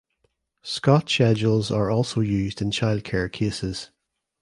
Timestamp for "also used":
1.91-2.59